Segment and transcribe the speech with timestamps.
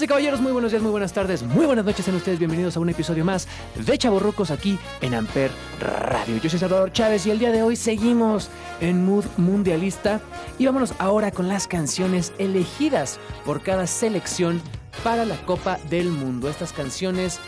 [0.00, 2.80] Y caballeros, muy buenos días, muy buenas tardes, muy buenas noches, sean ustedes bienvenidos a
[2.80, 6.38] un episodio más de Chaborrucos aquí en Amper Radio.
[6.38, 8.48] Yo soy Salvador Chávez y el día de hoy seguimos
[8.80, 10.20] en mood mundialista
[10.58, 14.62] y vámonos ahora con las canciones elegidas por cada selección
[15.04, 16.48] para la Copa del Mundo.
[16.48, 17.38] Estas canciones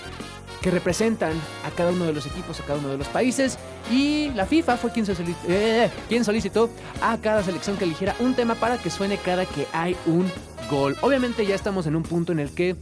[0.64, 1.32] que representan
[1.66, 3.58] a cada uno de los equipos, a cada uno de los países.
[3.92, 6.70] Y la FIFA fue quien, se soli- eh, quien solicitó
[7.02, 10.24] a cada selección que eligiera un tema para que suene cada que hay un
[10.70, 10.96] gol.
[11.02, 12.76] Obviamente ya estamos en un punto en el que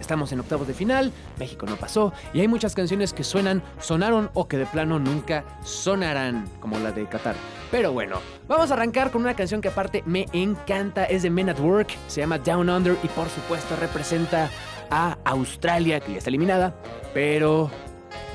[0.00, 4.30] estamos en octavos de final, México no pasó, y hay muchas canciones que suenan, sonaron
[4.34, 7.34] o que de plano nunca sonarán, como la de Qatar.
[7.70, 11.48] Pero bueno, vamos a arrancar con una canción que aparte me encanta, es de Men
[11.48, 14.50] at Work, se llama Down Under y por supuesto representa
[14.90, 16.74] a Australia, que ya está eliminada,
[17.12, 17.70] pero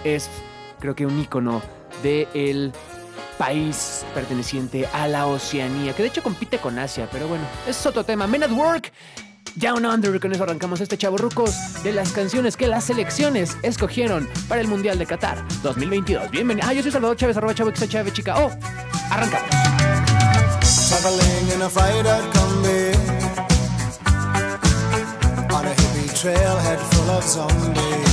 [0.03, 0.29] es
[0.79, 1.61] creo que un icono
[2.03, 2.71] del
[3.37, 8.03] país perteneciente a la Oceanía, que de hecho compite con Asia, pero bueno, es otro
[8.03, 8.27] tema.
[8.27, 8.91] Men at Work,
[9.55, 14.61] Down Under, con eso arrancamos este chavorrucos de las canciones que las selecciones escogieron para
[14.61, 16.31] el Mundial de Qatar 2022.
[16.31, 16.67] Bienvenido.
[16.67, 17.71] Ah, yo soy Salvador Chávez, arroba chavo,
[18.11, 18.35] chica.
[18.37, 18.51] Oh,
[19.09, 19.49] arrancamos.
[26.19, 28.11] Trailhead full of zombies.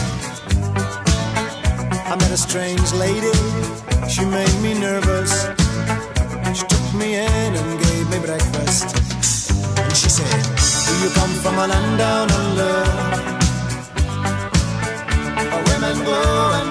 [2.07, 3.35] I met a strange lady,
[4.09, 5.33] she made me nervous.
[6.57, 8.95] She took me in and gave me breakfast.
[9.83, 10.41] And she said,
[10.87, 12.75] Do you come from a land down under?
[15.51, 16.66] Where women go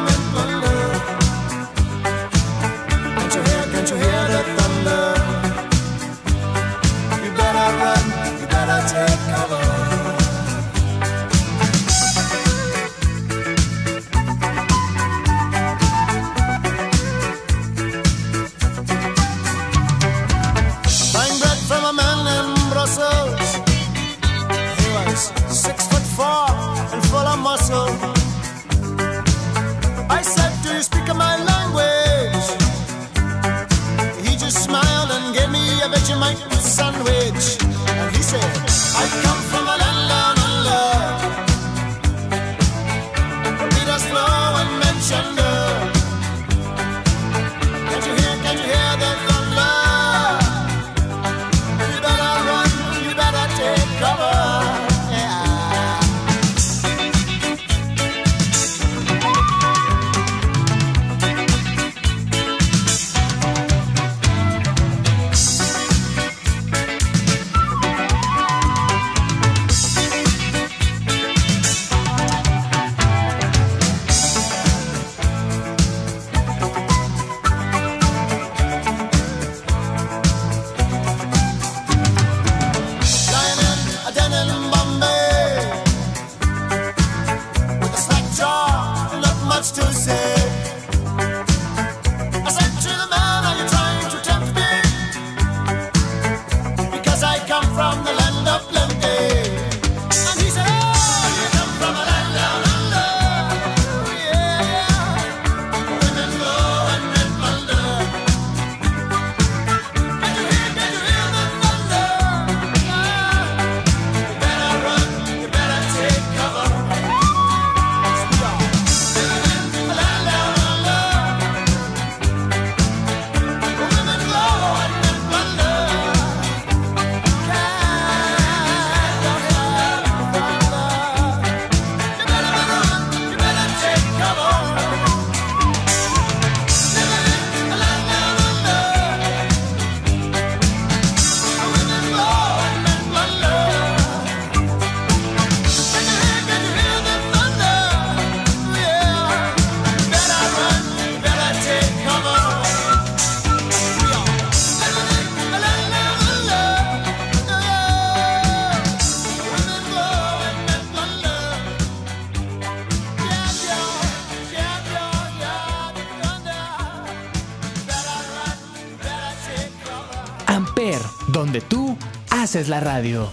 [172.55, 173.29] haces la radio.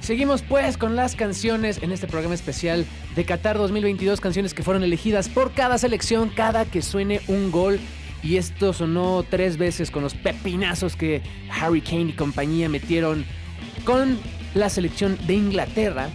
[0.00, 2.86] Seguimos pues con las canciones en este programa especial
[3.16, 7.80] de Qatar 2022, canciones que fueron elegidas por cada selección, cada que suene un gol.
[8.22, 13.24] Y esto sonó tres veces con los pepinazos que Harry Kane y compañía metieron
[13.84, 14.16] con
[14.54, 16.08] la selección de Inglaterra.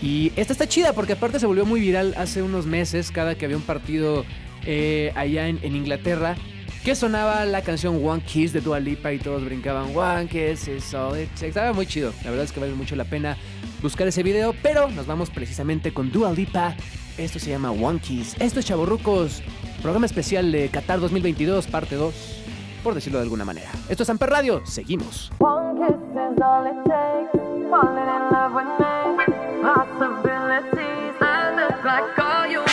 [0.00, 3.46] Y esta está chida porque aparte se volvió muy viral hace unos meses, cada que
[3.46, 4.24] había un partido
[4.64, 6.36] eh, allá en Inglaterra,
[6.84, 10.94] que sonaba la canción One Kiss de Dua Lipa y todos brincaban One Kiss is
[10.94, 11.48] all it takes".
[11.48, 13.36] Estaba muy chido, la verdad es que vale mucho la pena
[13.82, 16.74] buscar ese video, pero nos vamos precisamente con Dua Lipa.
[17.16, 18.36] Esto se llama One Kiss.
[18.38, 19.42] Esto es Chavorrucos,
[19.82, 22.14] programa especial de Qatar 2022, parte 2,
[22.82, 23.70] por decirlo de alguna manera.
[23.88, 25.30] Esto es Amper Radio, seguimos.
[25.38, 25.94] One is
[26.42, 27.38] all it takes.
[27.68, 29.24] In love with me.
[29.62, 30.98] Possibilities.
[32.18, 32.67] All you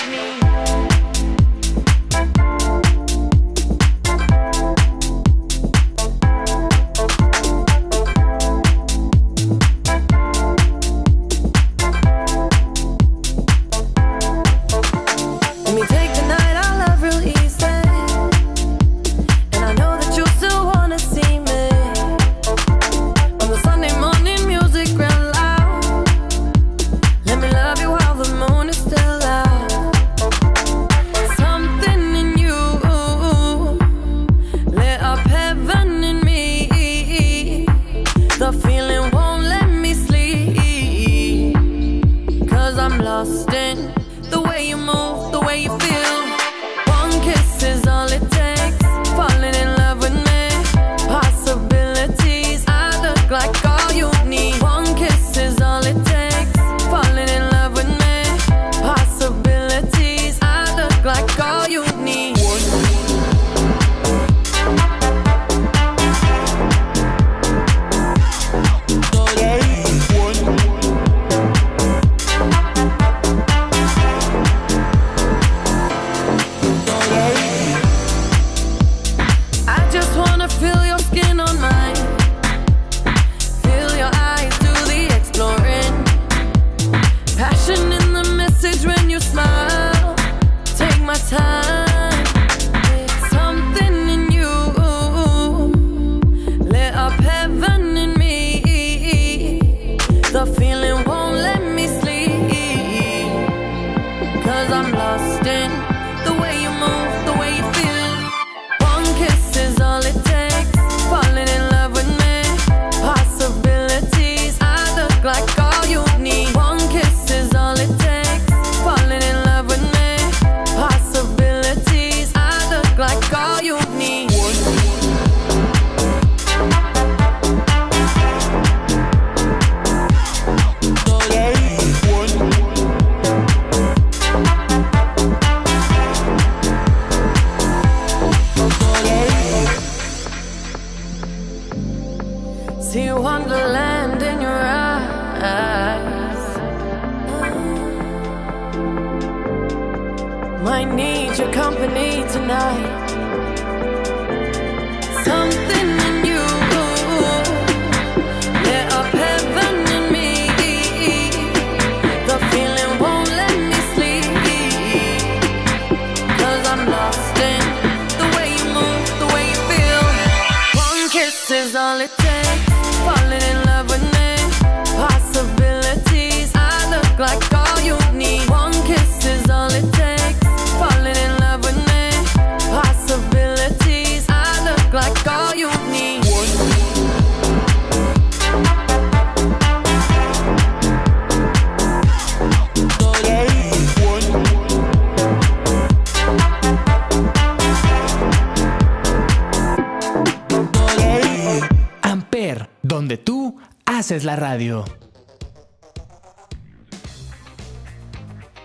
[204.15, 204.85] haces la radio.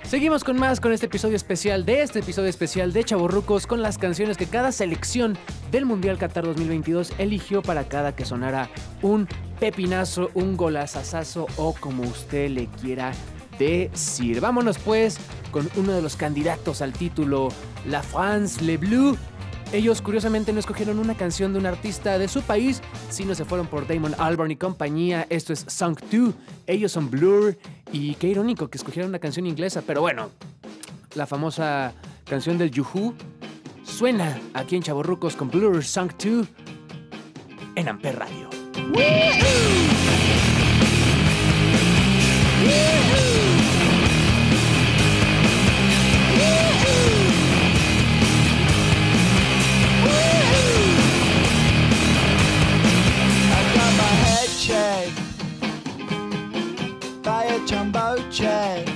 [0.04, 3.99] Seguimos con más con este episodio especial de este episodio especial de Chaborrucos con las
[3.99, 5.37] canciones que cada selección
[5.73, 8.71] del Mundial Qatar 2022 eligió para cada que sonara
[9.02, 9.26] un
[9.59, 13.12] pepinazo, un golazazazo o como usted le quiera
[13.59, 14.40] decir.
[14.40, 15.19] Vámonos pues
[15.50, 17.49] con uno de los candidatos al título,
[17.87, 19.16] La France Le Bleu.
[19.73, 23.69] Ellos curiosamente no escogieron una canción de un artista de su país, sino se fueron
[23.69, 25.27] por Damon Albarn y compañía.
[25.31, 26.35] Esto es Song 2.
[26.67, 27.57] Ellos son Blur.
[27.93, 30.31] Y qué irónico que escogieron una canción inglesa, pero bueno,
[31.15, 31.93] la famosa
[32.29, 33.15] canción del Yuhu
[33.85, 36.49] suena aquí en Chaborrucos con Blur Song 2.
[37.77, 38.50] en Amper Radio.
[57.67, 58.89] Chamboche.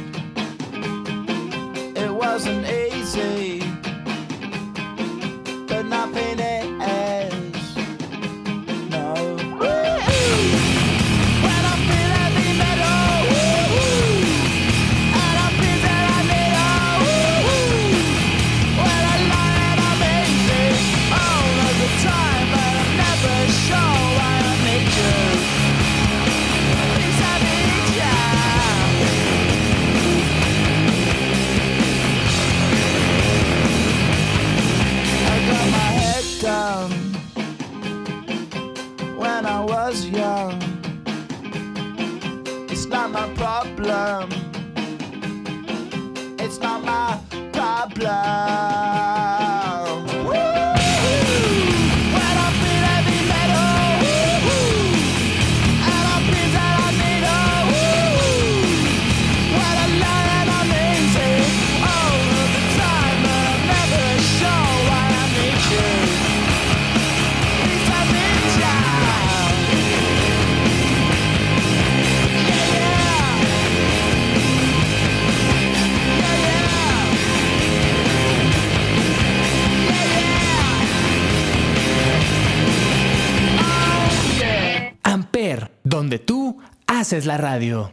[87.04, 87.92] Haces la radio.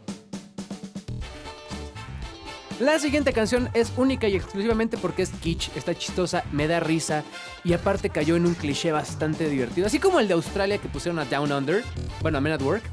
[2.80, 7.22] La siguiente canción es única y exclusivamente porque es kitsch, está chistosa, me da risa
[7.62, 11.18] y aparte cayó en un cliché bastante divertido, así como el de Australia que pusieron
[11.18, 11.84] a Down Under,
[12.22, 12.84] bueno, a Men at Work.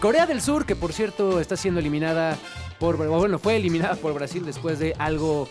[0.00, 2.38] Corea del Sur, que por cierto está siendo eliminada
[2.78, 5.46] por, bueno, fue eliminada por Brasil después de algo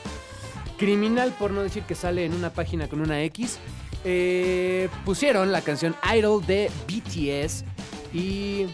[0.79, 3.59] criminal, por no decir que sale en una página con una X.
[4.05, 7.63] Eh, pusieron la canción Idol de BTS
[8.11, 8.65] y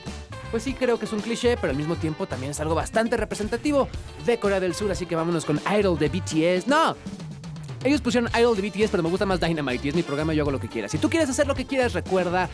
[0.52, 3.18] pues sí creo que es un cliché, pero al mismo tiempo también es algo bastante
[3.18, 3.88] representativo
[4.26, 6.68] de Corea del Sur, así que vámonos con Idol de BTS.
[6.68, 6.96] No,
[7.84, 10.44] ellos pusieron Idol de BTS, pero me gusta más Dynamite y es mi programa, yo
[10.44, 10.90] hago lo que quiera.
[10.90, 12.50] Si tú quieres hacer lo que quieras, recuerda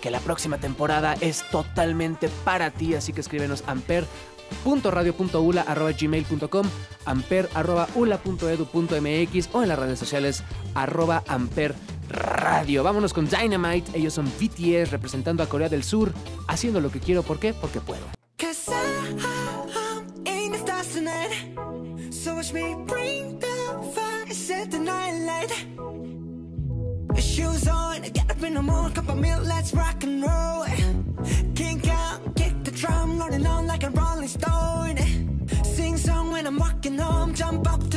[0.00, 6.66] que la próxima temporada es totalmente para ti, así que escríbenos amper.radio.ula.gmail.com
[7.04, 10.42] amper.ula.edu.mx o en las redes sociales
[10.74, 11.74] arroba amper
[12.10, 12.82] radio.
[12.82, 16.12] Vámonos con Dynamite, ellos son BTS representando a Corea del Sur,
[16.48, 17.54] haciendo lo que quiero, ¿por qué?
[17.54, 18.02] Porque puedo.
[27.40, 30.64] Shoes on, get up in morning, cup of milk, let's rock and roll.
[31.54, 34.96] Kink out, kick the drum, rolling on like a rolling stone.
[35.62, 37.89] Sing song when I'm walking home, jump up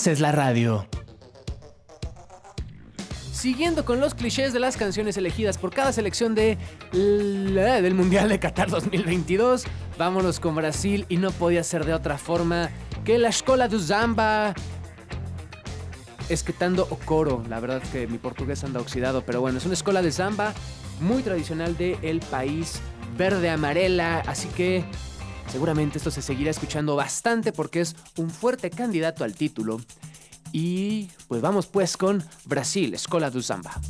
[0.00, 0.86] haces la radio.
[3.32, 6.56] Siguiendo con los clichés de las canciones elegidas por cada selección de
[6.90, 9.64] del Mundial de Qatar 2022,
[9.98, 12.70] vámonos con Brasil y no podía ser de otra forma
[13.04, 14.54] que la Escola do Zamba
[16.30, 17.44] esquetando o coro.
[17.50, 20.54] La verdad es que mi portugués anda oxidado, pero bueno, es una escuela de samba
[21.02, 22.80] muy tradicional del país
[23.18, 24.82] verde amarela, así que
[25.50, 29.80] seguramente esto se seguirá escuchando bastante porque es un fuerte candidato al título.
[30.52, 33.80] Y pues vamos pues con Brasil, Escola do Samba.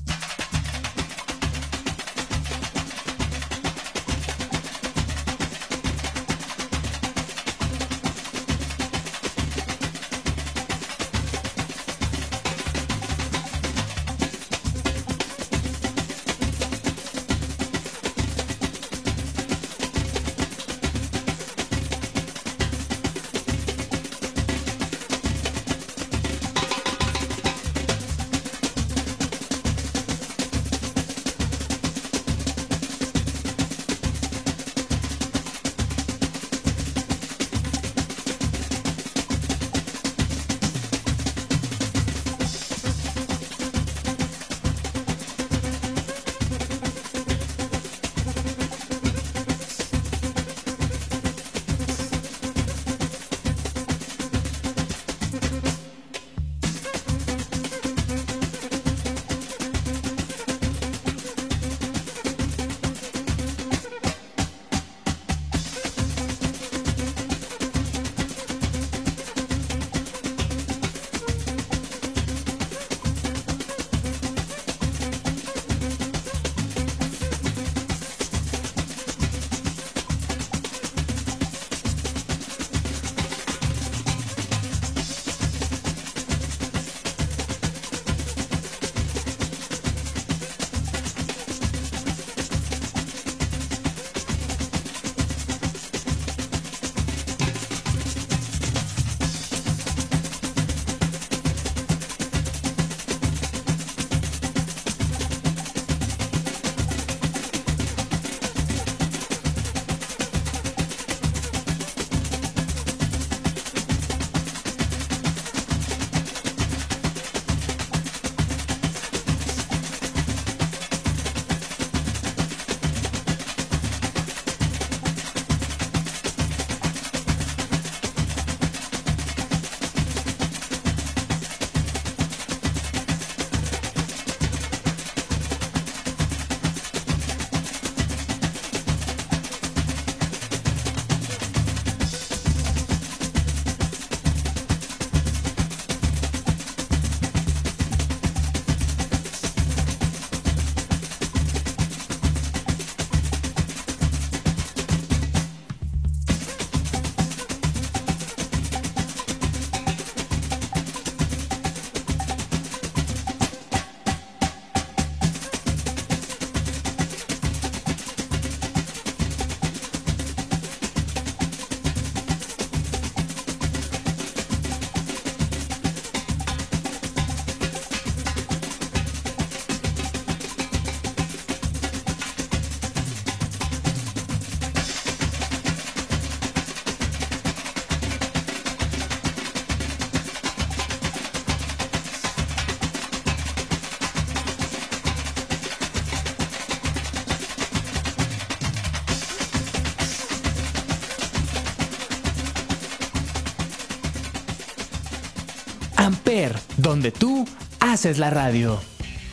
[206.76, 207.44] Donde tú
[207.80, 208.80] haces la radio.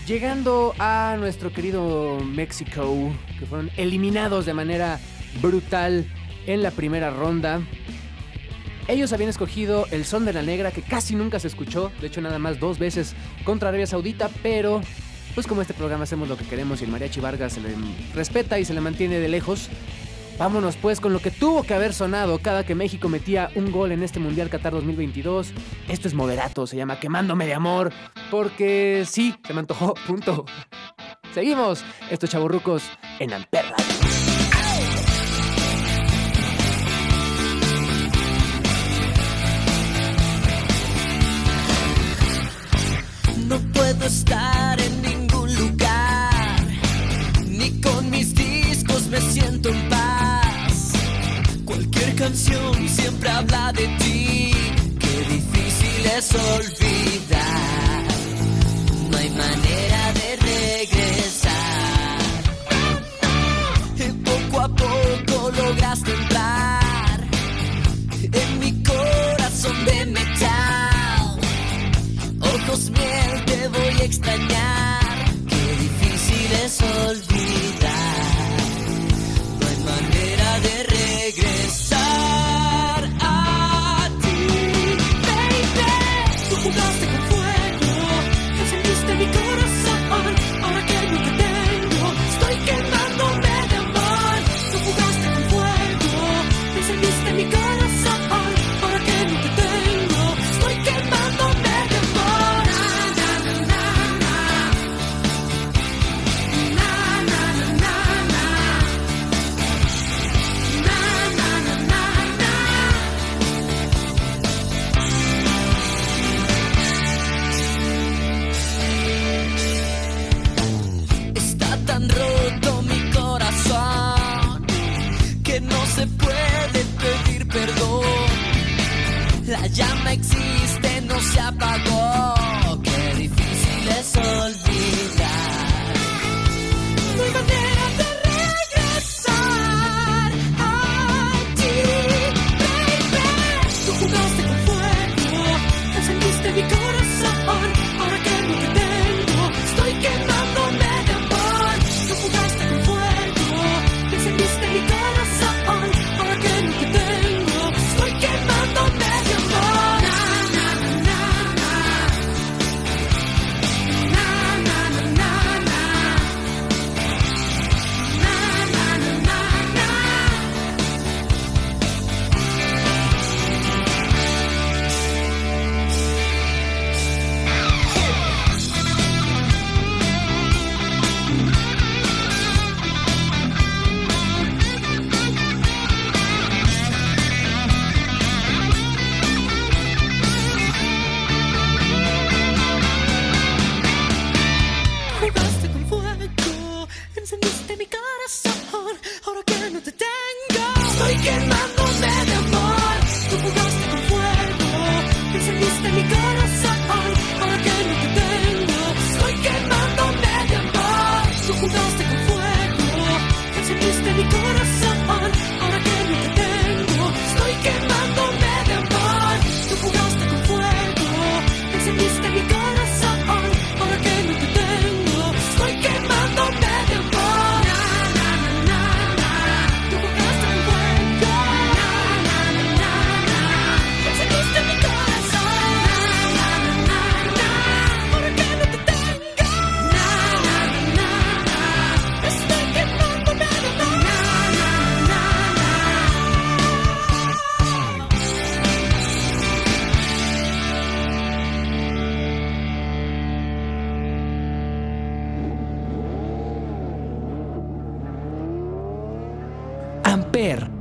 [0.07, 4.99] Llegando a nuestro querido México, que fueron eliminados de manera
[5.39, 6.07] brutal
[6.47, 7.61] en la primera ronda.
[8.87, 12.19] Ellos habían escogido el son de la negra, que casi nunca se escuchó, de hecho
[12.19, 14.81] nada más dos veces contra Arabia Saudita, pero
[15.35, 17.75] pues como este programa hacemos lo que queremos y el Mariachi Vargas se le
[18.15, 19.69] respeta y se le mantiene de lejos,
[20.37, 23.91] vámonos pues con lo que tuvo que haber sonado cada que México metía un gol
[23.91, 25.51] en este Mundial Qatar 2022.
[25.87, 27.91] Esto es moderato, se llama Quemándome de Amor,
[28.29, 30.45] porque sí, se me antojó, punto.
[31.33, 32.83] Seguimos, estos chaburrucos
[33.19, 33.85] en Amper Radio.
[43.47, 44.56] No puedo estar
[52.35, 54.51] siempre habla de ti,
[54.99, 58.03] qué difícil es olvidar.
[59.09, 62.17] No hay manera de regresar.
[63.97, 67.27] Y poco a poco lograste entrar
[68.21, 71.39] en mi corazón de metal.
[72.41, 74.56] Ojos miel, te voy a extrañar.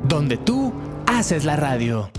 [0.05, 0.71] Donde tú
[1.07, 2.11] haces la radio.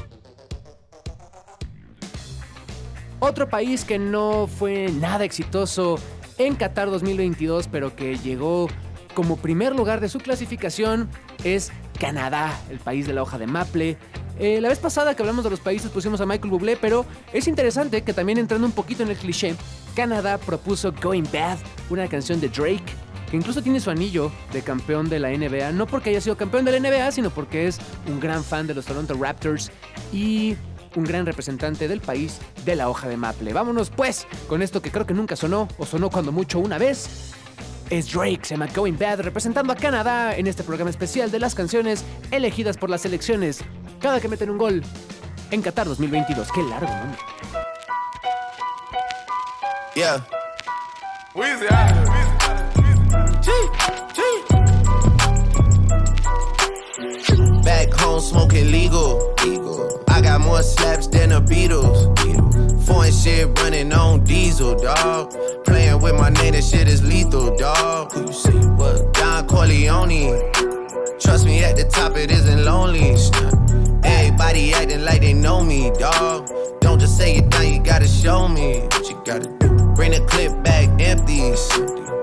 [3.19, 5.99] Otro país que no fue nada exitoso
[6.39, 8.69] en Qatar 2022, pero que llegó
[9.13, 11.11] como primer lugar de su clasificación,
[11.43, 13.97] es Canadá, el país de la hoja de Maple.
[14.39, 17.47] Eh, la vez pasada que hablamos de los países pusimos a Michael Bublé, pero es
[17.47, 19.55] interesante que también entrando un poquito en el cliché,
[19.95, 21.59] Canadá propuso Going Bad,
[21.91, 22.83] una canción de Drake,
[23.29, 26.65] que incluso tiene su anillo de campeón de la NBA, no porque haya sido campeón
[26.65, 29.71] de la NBA, sino porque es un gran fan de los Toronto Raptors
[30.11, 30.55] y
[30.95, 33.53] un gran representante del país de la hoja de Maple.
[33.53, 37.33] Vámonos pues con esto que creo que nunca sonó, o sonó cuando mucho una vez.
[37.89, 41.55] Es Drake, se llama Going Bad, representando a Canadá en este programa especial de las
[41.55, 43.63] canciones elegidas por las selecciones.
[44.01, 44.83] Cada que meten un gol,
[45.51, 46.51] en Qatar 2022.
[46.51, 47.19] Qué largo, nombre.
[49.95, 50.25] Yeah.
[58.17, 59.35] Back home smoking legal.
[59.45, 60.03] legal.
[60.07, 62.17] I got more slaps than the Beatles.
[62.83, 65.35] Foreign shit running on diesel, dog.
[65.65, 68.11] Playing with my name, that shit is lethal, dog.
[68.13, 68.57] Who you see?
[68.69, 69.13] What?
[69.13, 70.51] Don Corleone.
[71.19, 73.15] Trust me, at the top it isn't lonely.
[74.03, 76.49] Everybody acting like they know me, dog.
[76.81, 79.93] Don't just say it down, you gotta show me what you gotta do.
[79.93, 81.96] Bring the clip back empty.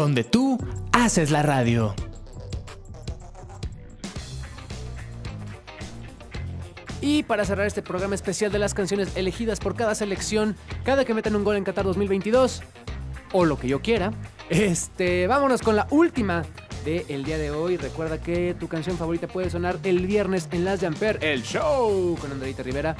[0.00, 0.58] Donde tú
[0.92, 1.94] haces la radio.
[7.02, 11.14] Y para cerrar este programa especial de las canciones elegidas por cada selección, cada que
[11.14, 12.62] metan un gol en Qatar 2022,
[13.32, 14.12] o lo que yo quiera,
[14.48, 16.44] este, vámonos con la última
[16.84, 17.76] del día de hoy.
[17.76, 22.16] Recuerda que tu canción favorita puede sonar el viernes en Las de Amper, el show
[22.20, 22.96] con Andreita Rivera.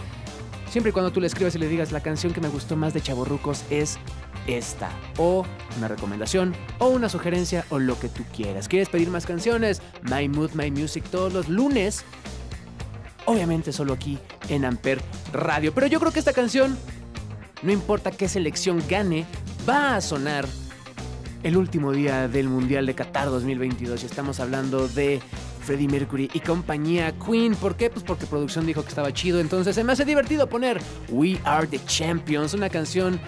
[0.69, 2.95] Siempre y cuando tú le escribas y le digas la canción que me gustó más
[2.95, 3.99] de Chavorrucos es
[4.47, 4.91] esta.
[5.17, 5.45] O
[5.79, 8.69] una recomendación, o una sugerencia, o lo que tú quieras.
[8.69, 9.83] ¿Quieres pedir más canciones?
[10.03, 12.05] My Mood, My Music todos los lunes.
[13.27, 15.01] Obviamente solo aquí en Amper
[15.33, 15.73] Radio.
[15.75, 16.77] Pero yo creo que esta canción,
[17.63, 19.27] no importa qué selección gane,
[19.69, 20.47] va a sonar
[21.43, 24.03] el último día del Mundial de Qatar 2022.
[24.03, 25.21] Y estamos hablando de
[25.65, 27.55] Freddie Mercury y compañía Queen.
[27.55, 27.91] ¿Por qué?
[27.91, 29.41] Pues porque producción dijo que estaba chido.
[29.41, 33.21] Entonces se me hace divertido poner We Are the Champions, una canción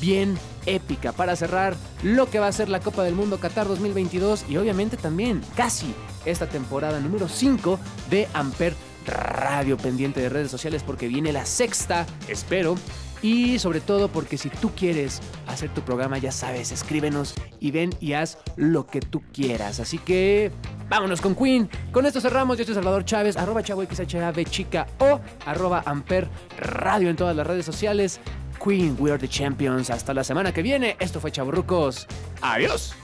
[0.00, 4.46] bien épica para cerrar lo que va a ser la Copa del Mundo Qatar 2022
[4.48, 7.78] y obviamente también casi esta temporada número 5
[8.10, 8.74] de Amper
[9.06, 12.76] Radio pendiente de redes sociales porque viene la sexta, espero.
[13.20, 17.90] Y sobre todo porque si tú quieres hacer tu programa, ya sabes, escríbenos y ven
[18.00, 19.80] y haz lo que tú quieras.
[19.80, 20.52] Así que
[20.88, 21.68] vámonos con Queen.
[21.90, 22.58] Con esto cerramos.
[22.58, 26.28] Yo soy Salvador Chávez, arroba chavo XHAB chica o arroba amper
[26.58, 28.20] radio en todas las redes sociales.
[28.58, 29.88] Queen, we are the champions.
[29.90, 30.96] Hasta la semana que viene.
[30.98, 32.06] Esto fue Chaburrucos.
[32.40, 32.94] Adiós.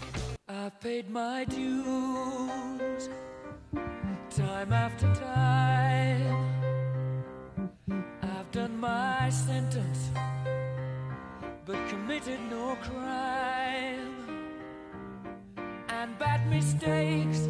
[0.48, 3.08] I've paid my dues
[4.36, 6.36] time after time.
[8.22, 10.10] I've done my sentence,
[11.64, 14.26] but committed no crime.
[15.88, 17.48] And bad mistakes,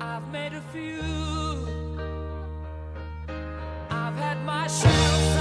[0.00, 1.00] I've made a few.
[3.90, 5.39] I've had my share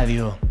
[0.00, 0.49] radio.